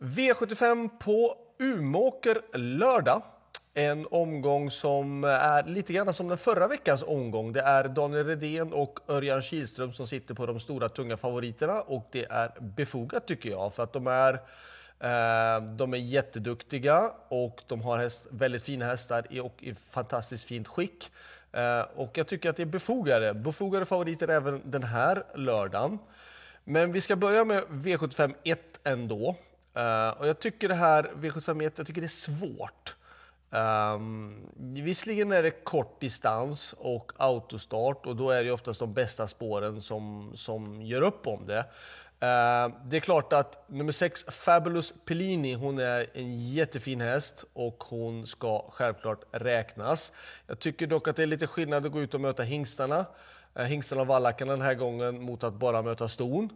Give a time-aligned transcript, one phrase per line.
[0.00, 3.22] V75 på Umåker lördag.
[3.74, 7.52] En omgång som är lite grann som den förra veckans omgång.
[7.52, 12.08] Det är Daniel Redén och Örjan Kihlström som sitter på de stora tunga favoriterna och
[12.12, 14.32] det är befogat tycker jag för att de är
[15.00, 20.68] eh, de är jätteduktiga och de har häst, väldigt fina hästar och i fantastiskt fint
[20.68, 21.12] skick.
[21.52, 25.98] Eh, och jag tycker att det är befogade, befogade favoriter även den här lördagen.
[26.64, 29.36] Men vi ska börja med V75 1 ändå.
[29.76, 32.96] Uh, och jag tycker det här V751, jag tycker det är svårt.
[33.52, 39.26] Um, visserligen är det kort distans och autostart och då är det oftast de bästa
[39.26, 41.58] spåren som, som gör upp om det.
[41.58, 47.84] Uh, det är klart att nummer 6, Fabulous Pellini, hon är en jättefin häst och
[47.86, 50.12] hon ska självklart räknas.
[50.46, 53.06] Jag tycker dock att det är lite skillnad att gå ut och möta hingstarna,
[53.58, 56.50] uh, hingstarna och vallackarna den här gången mot att bara möta ston.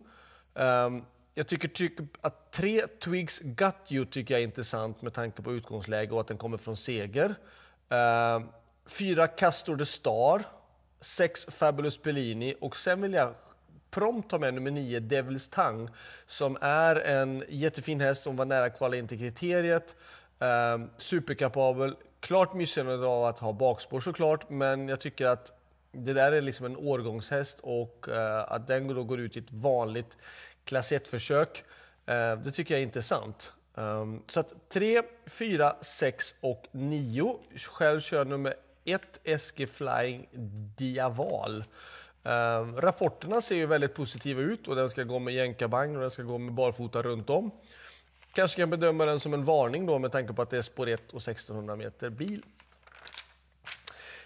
[0.54, 5.42] Um, jag tycker, tycker att tre Twigs Got You tycker jag är intressant med tanke
[5.42, 7.28] på utgångsläge och att den kommer från seger.
[7.28, 8.46] Uh,
[8.86, 10.42] fyra Castor the Star,
[11.00, 13.34] sex Fabulous Pellini och sen vill jag
[13.90, 15.88] prompt ta med nummer nio Devil's Tongue
[16.26, 19.96] som är en jättefin häst som var nära kvala in till kriteriet.
[20.42, 25.52] Uh, superkapabel, klart missgynnad av att ha bakspår såklart, men jag tycker att
[25.92, 29.52] det där är liksom en årgångshäst och uh, att den då går ut i ett
[29.52, 30.16] vanligt
[30.64, 31.64] klass 1-försök.
[32.06, 33.52] Eh, det tycker jag är intressant.
[33.76, 37.38] Ehm, så att 3, 4, 6 och 9.
[37.56, 38.54] Själv kör nummer
[38.84, 40.28] 1 SG Flying
[40.76, 41.64] Diaval.
[42.24, 46.10] Ehm, rapporterna ser ju väldigt positiva ut och den ska gå med jänkarvagn och den
[46.10, 47.50] ska gå med barfota runt om.
[48.32, 50.88] Kanske kan bedöma den som en varning då med tanke på att det är spår
[50.88, 52.42] 1 och 1600 meter bil.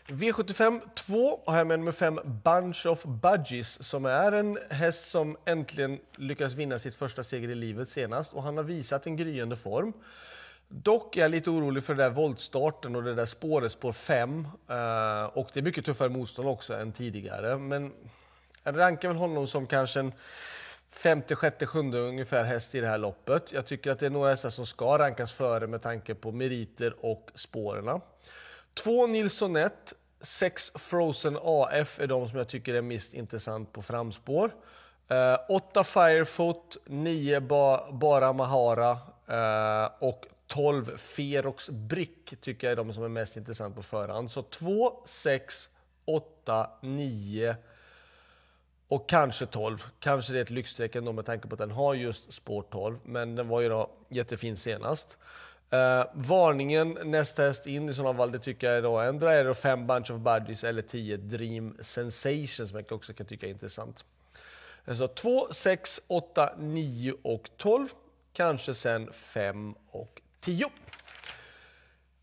[0.09, 5.37] V75 2 har jag med nummer 5 Bunch of Budgies som är en häst som
[5.45, 9.57] äntligen lyckades vinna sitt första seger i livet senast och han har visat en gryende
[9.57, 9.93] form.
[10.69, 14.49] Dock är jag lite orolig för den där voltstarten och det där spåret, spår 5.
[14.69, 17.59] Eh, och det är mycket tuffare motstånd också än tidigare.
[17.59, 17.93] Men
[18.65, 20.13] jag rankar väl honom som kanske en
[20.89, 23.53] femte, sjätte, sjunde ungefär häst i det här loppet.
[23.53, 26.95] Jag tycker att det är några hästar som ska rankas före med tanke på meriter
[27.01, 28.01] och spåren.
[28.75, 34.55] Två Nilssonet, sex Frozen AF är de som jag tycker är mest intressant på framspår.
[35.09, 38.91] Eh, åtta Firefoot, nio ba, Bara Mahara
[39.27, 44.31] eh, och 12 Ferox Brick tycker jag är de som är mest intressant på förhand.
[44.31, 45.69] Så 2, 6,
[46.05, 47.57] 8, 9
[48.89, 49.85] och kanske 12.
[50.01, 52.99] Kanske det är ett lyxstreck ändå med tanke på att den har just spår 12,
[53.05, 55.19] men den var ju då jättefin senast.
[55.73, 59.45] Uh, varningen nästa häst in i sådana fall, det tycker jag är då ändra är
[59.45, 63.51] då 5 Bunch of Budgies eller 10 Dream Sensation som jag också kan tycka är
[63.51, 64.05] intressant.
[64.87, 67.89] Eh, så 2, 6, 8, 9 och 12.
[68.33, 70.67] Kanske sen 5 och 10.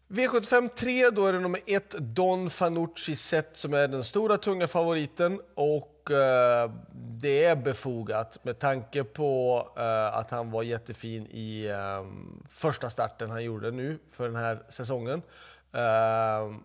[0.07, 4.67] V75 3, då är det nummer 1 Don Fanucci Set som är den stora tunga
[4.67, 11.65] favoriten och eh, det är befogat med tanke på eh, att han var jättefin i
[11.67, 12.05] eh,
[12.49, 15.21] första starten han gjorde nu för den här säsongen.
[15.73, 16.55] Eh,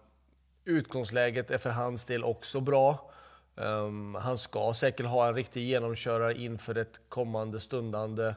[0.64, 3.10] utgångsläget är för hans del också bra.
[3.56, 8.34] Eh, han ska säkert ha en riktig genomkörare inför ett kommande stundande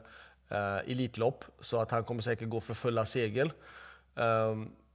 [0.48, 3.52] eh, Elitlopp så att han kommer säkert gå för fulla segel.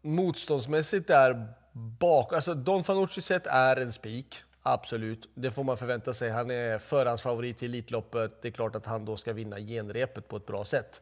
[0.02, 4.44] Motståndsmässigt där bak, alltså Don Fanucci sett är en spik.
[4.62, 6.30] Absolut, det får man förvänta sig.
[6.30, 8.42] Han är förhandsfavorit i Elitloppet.
[8.42, 11.02] Det är klart att han då ska vinna genrepet på ett bra sätt.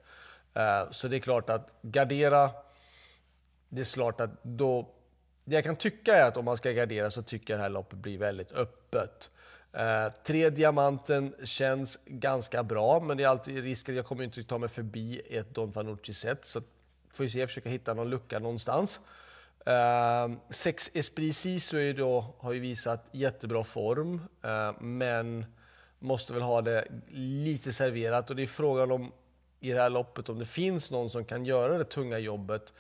[0.54, 2.52] Eh, så det är klart att gardera,
[3.70, 4.94] det är klart att då...
[5.46, 7.70] Det jag kan tycka är att om man ska gardera så tycker jag det här
[7.70, 9.32] loppet blir väldigt öppet.
[9.74, 13.96] Eh, tre diamanten känns ganska bra, men det är alltid risken.
[13.96, 16.62] Jag kommer inte ta mig förbi ett Don Fanucci-set, så
[17.18, 19.00] får vi se, försöka hitta någon lucka någonstans.
[19.66, 25.46] Eh, sex Esprit Sisu då, har ju visat jättebra form, eh, men
[26.00, 28.30] måste väl ha det lite serverat.
[28.30, 29.12] Och det är frågan om
[29.60, 32.74] i det här loppet om det finns någon som kan göra det tunga jobbet.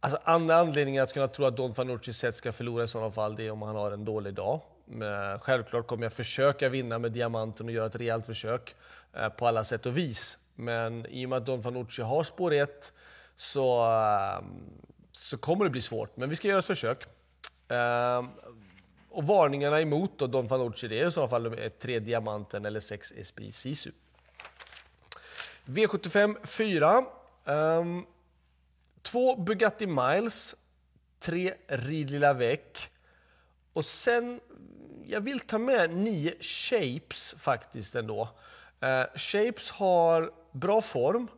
[0.00, 3.36] Alltså, andra anledningar att kunna tro att Don Fanucci sett ska förlora i sådana fall,
[3.36, 4.60] det är om han har en dålig dag.
[4.84, 8.74] Men självklart kommer jag försöka vinna med diamanten och göra ett rejält försök
[9.12, 10.38] eh, på alla sätt och vis.
[10.54, 12.92] Men i och med att Don Fanucci har spår 1
[13.36, 14.72] så ehm,
[15.12, 17.04] så kommer det bli svårt, men vi ska göra ett försök.
[17.68, 18.28] Ehm,
[19.10, 22.80] och varningarna emot då Don Fanucci, det är i så fall eh, tre Diamanten eller
[22.80, 23.90] sex Esprit Sisu.
[25.64, 27.04] V75 4.
[27.44, 28.06] Um,
[29.02, 30.54] två Bugatti Miles,
[31.18, 32.88] tre Ridley Lavec
[33.72, 34.40] och sen,
[35.06, 38.22] jag vill ta med nio Shapes faktiskt ändå.
[38.84, 41.28] Uh, Shapes har bra form.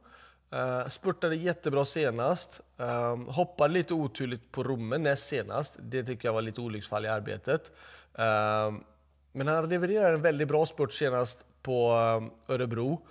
[0.54, 2.60] Uh, spurtade jättebra senast.
[2.80, 5.76] Uh, hoppade lite oturligt på Romme näst senast.
[5.78, 7.72] Det tycker jag var lite olycksfall i arbetet.
[8.18, 8.78] Uh,
[9.32, 13.06] men han levererade en väldigt bra spurt senast på ehm, Örebro.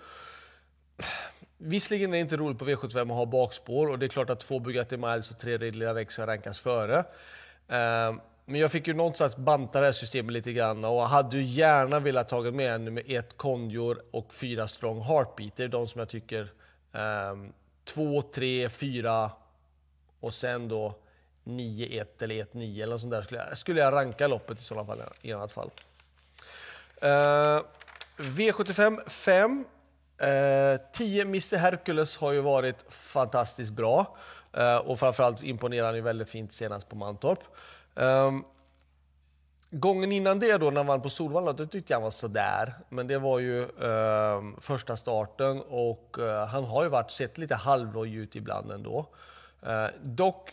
[1.58, 4.40] Visserligen är det inte roligt på V75 att ha bakspår och det är klart att
[4.40, 7.04] två Bugatti Miles och tre Ridley Avex rankas före.
[8.46, 12.00] Men jag fick ju någonstans banta det här systemet lite grann och hade ju gärna
[12.00, 15.56] velat tagit med nummer ett Conjure och fyra Strong Heartbeat.
[15.56, 16.50] Det är de som jag tycker
[16.94, 17.54] um,
[17.84, 19.32] två, tre, fyra
[20.20, 20.96] och sen då
[21.44, 24.88] 9-1 eller 1-9 eller något sånt där skulle jag, skulle jag ranka loppet i sådana
[24.88, 25.02] fall.
[25.22, 25.72] I annat fall.
[27.04, 27.62] Uh,
[28.18, 29.66] V75 5.
[30.24, 34.18] Uh, 10 Mr Hercules har ju varit fantastiskt bra
[34.58, 37.40] uh, och framförallt imponerade han ju väldigt fint senast på Mantorp.
[37.96, 38.46] Um,
[39.74, 42.74] gången innan det då när han vann på Solvalla, då tyckte jag han var sådär.
[42.90, 47.56] Men det var ju eh, första starten och eh, han har ju varit, sett lite
[47.56, 49.10] halvloj ut ibland ändå.
[49.66, 50.50] Eh, dock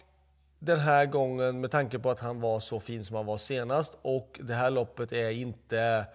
[0.58, 3.98] den här gången med tanke på att han var så fin som han var senast
[4.02, 6.06] och det här loppet är inte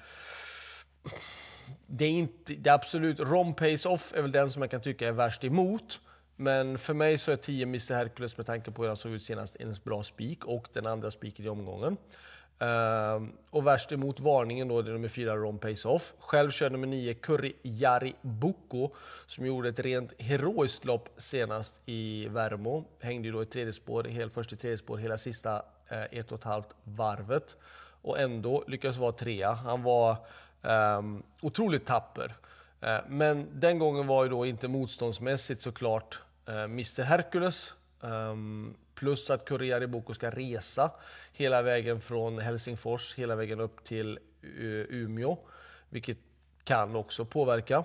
[1.88, 4.82] det är, inte, det är absolut, Rom Pace Off är väl den som jag kan
[4.82, 6.00] tycka är värst emot.
[6.36, 9.24] Men för mig så är 10 Mr Hercules med tanke på hur han såg ut
[9.24, 11.98] senast en bra spik och den andra spiken i omgången.
[12.60, 16.14] Ehm, och värst emot varningen då, det är nummer 4 Ron Pace Off.
[16.20, 18.90] Själv kör nummer 9 Curry Jari Boko
[19.26, 22.86] som gjorde ett rent heroiskt lopp senast i Värmo.
[23.00, 26.32] Hängde ju då i tredje spår, helt först i tredje spår hela sista eh, ett
[26.32, 27.58] och ett halvt varvet
[28.02, 29.52] och ändå lyckades vara trea.
[29.52, 30.18] Han var
[30.98, 32.36] um, otroligt tapper.
[32.84, 37.74] Uh, men den gången var ju då inte motståndsmässigt såklart Eh, Mr Hercules.
[38.04, 40.92] Ehm, plus att Kurriari Boko ska resa
[41.34, 44.50] hela vägen från Helsingfors hela vägen upp till eh,
[44.90, 45.38] Umeå,
[45.90, 46.18] vilket
[46.64, 47.84] kan också påverka.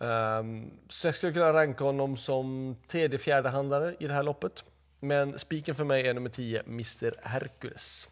[0.00, 4.64] Ehm, så jag skulle kunna ranka honom som tredje fjärde handlare i det här loppet.
[5.00, 8.08] Men spiken för mig är nummer 10, Mr Hercules.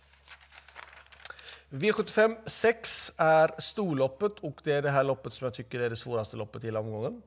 [1.71, 5.97] V75 6 är storloppet och det är det här loppet som jag tycker är det
[5.97, 7.23] svåraste loppet i hela omgången.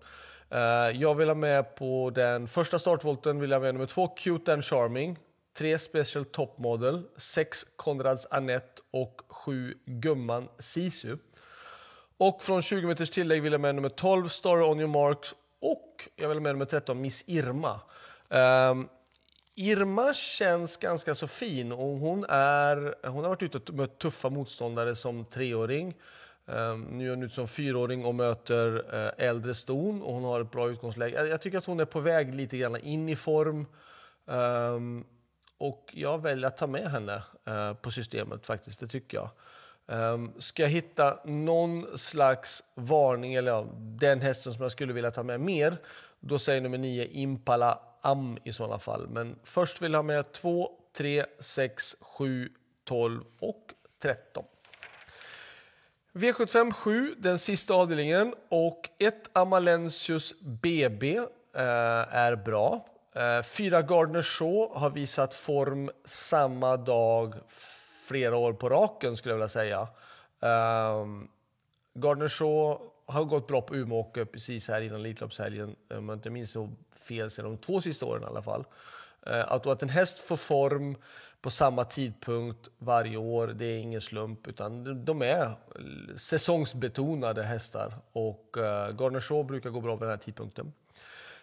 [0.52, 4.08] Eh, jag vill ha med på den första startvolten vill jag ha med nummer två
[4.08, 5.20] Cute and Charming,
[5.58, 11.18] tre Special Top Model, sex Konrads Annette och sju Gumman Sisu.
[12.18, 16.10] Och från 20 meters tillägg vill jag med nummer 12 Star On Your Marks och
[16.16, 17.80] jag vill ha med nummer 13 Miss Irma.
[18.30, 18.90] Um,
[19.56, 24.30] Irma känns ganska så fin och hon, är, hon har varit ute och mött tuffa
[24.30, 25.96] motståndare som treåring.
[26.48, 30.42] Ehm, nu är hon ute som fyraåring och möter eh, äldre ston och hon har
[30.42, 31.28] ett bra utgångsläge.
[31.28, 33.66] Jag, tycker att hon är på väg lite grann in i form.
[34.28, 35.04] Ehm,
[35.58, 39.30] och jag väljer att ta med henne eh, på systemet faktiskt, det tycker jag.
[39.88, 45.12] Ehm, ska jag hitta någon slags varning, eller ja, den hästen som jag skulle vilja
[45.12, 45.78] ta med mer,
[46.20, 49.08] då säger nummer 9 Impala Am i sådana fall.
[49.10, 52.50] Men först vill jag ha med 2, 3, 6, 7,
[52.84, 54.46] 12 och 13.
[56.14, 61.26] V75 7, den sista avdelningen och ett Amalensius BB eh,
[62.16, 62.86] är bra.
[63.16, 67.36] Eh, fyra Gardner Shaw har visat form samma dag
[68.08, 69.80] flera år på raken skulle jag vilja säga.
[70.42, 71.06] Eh,
[71.94, 76.52] Gardner Shaw har gått bra på Umeåker precis här innan Elitloppshelgen, om jag inte minns
[76.52, 76.70] så
[77.08, 78.66] fel, så de två sista åren i alla fall.
[79.28, 80.96] Eh, att, att en häst får form
[81.42, 85.52] på samma tidpunkt varje år, det är ingen slump, utan de är
[86.16, 90.74] säsongsbetonade hästar och eh, uh, Gardner Shaw brukar gå bra vid den här tidpunkten.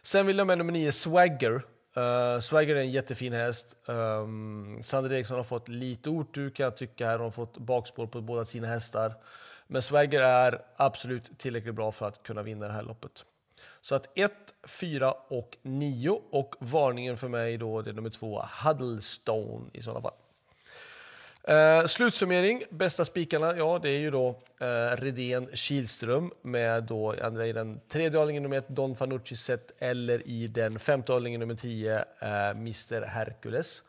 [0.02, 1.54] Sen vill jag med nummer 9, Swagger.
[1.96, 3.76] Uh, Swagger är en jättefin häst.
[3.86, 7.06] Um, Sander Eriksson har fått lite otur kan jag tycka.
[7.06, 7.18] Här.
[7.18, 9.14] De har fått bakspår på båda sina hästar.
[9.66, 13.24] Men Swagger är absolut tillräckligt bra för att kunna vinna det här loppet.
[13.80, 14.32] Så att 1,
[14.66, 20.00] 4 och 9 och varningen för mig då det är nummer 2, Huddlestone i sådana
[20.00, 20.14] fall.
[21.48, 24.28] Eh, slutsummering, bästa spikarna, ja det är ju då
[24.60, 29.72] eh, Redén Kihlström med då andra i den tredje avdelningen nummer 1 Don Fanucci set
[29.78, 33.82] eller i den femte avdelningen nummer 10 eh, Mr Hercules.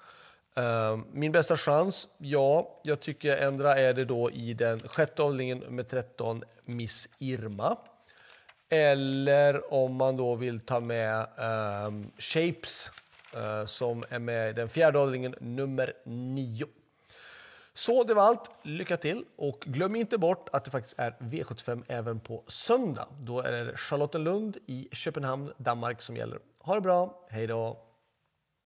[0.57, 2.07] Eh, min bästa chans?
[2.17, 7.77] Ja, jag tycker ändra är det då i den sjätte avdelningen nummer 13 Miss Irma.
[8.69, 11.27] Eller om man då vill ta med
[11.87, 12.91] um, Shapes
[13.35, 16.65] uh, som är med i den fjärde avdelningen, nummer 9.
[17.73, 18.51] Så det var allt.
[18.61, 19.25] Lycka till!
[19.37, 23.07] Och glöm inte bort att det faktiskt är V75 även på söndag.
[23.19, 26.39] Då är det Charlottenlund i Köpenhamn, Danmark som gäller.
[26.59, 27.88] Ha det bra, hej då!